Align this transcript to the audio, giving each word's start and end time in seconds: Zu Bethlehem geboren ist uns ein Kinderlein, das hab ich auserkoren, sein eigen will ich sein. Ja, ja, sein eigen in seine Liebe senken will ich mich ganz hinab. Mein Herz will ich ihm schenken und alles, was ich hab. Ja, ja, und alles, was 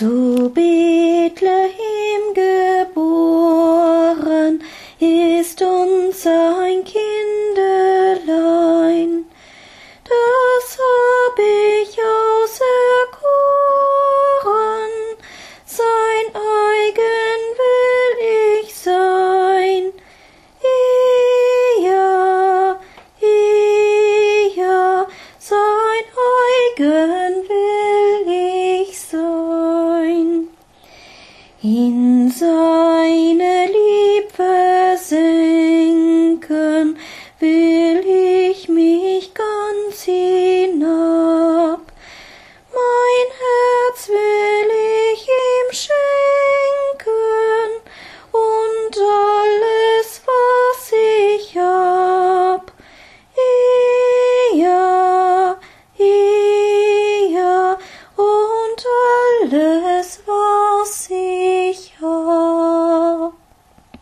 Zu 0.00 0.48
Bethlehem 0.54 2.24
geboren 2.32 3.04
ist 4.98 5.60
uns 5.60 6.26
ein 6.26 6.84
Kinderlein, 6.84 7.66
das 10.02 10.78
hab 10.78 11.38
ich 11.38 11.98
auserkoren, 12.00 12.72
sein 15.66 16.26
eigen 16.32 17.42
will 17.60 18.16
ich 18.62 18.74
sein. 18.74 19.92
Ja, 21.84 22.80
ja, 24.56 25.06
sein 25.38 26.04
eigen 26.78 27.49
in 31.62 32.30
seine 32.30 33.66
Liebe 33.66 34.96
senken 34.96 36.96
will 37.38 38.02
ich 38.06 38.66
mich 38.70 39.34
ganz 39.34 40.04
hinab. 40.04 41.80
Mein 42.72 43.28
Herz 43.42 44.08
will 44.08 44.70
ich 45.12 45.28
ihm 45.28 45.70
schenken 45.70 47.10
und 48.32 48.96
alles, 48.96 50.22
was 50.24 50.92
ich 50.92 51.58
hab. 51.58 52.72
Ja, 54.54 55.58
ja, 55.98 57.78
und 58.16 58.86
alles, 59.52 60.22
was 60.26 60.39